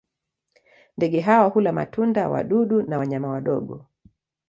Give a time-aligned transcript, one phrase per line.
[0.97, 3.85] Ndege hawa hula matunda, wadudu na wanyama wadogo.